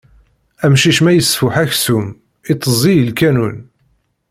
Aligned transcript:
Amcic 0.65 0.97
ma 1.03 1.11
isfuḥ 1.13 1.55
aksum, 1.63 2.05
itezzi 2.51 2.93
i 2.97 3.03
lkanun. 3.09 3.57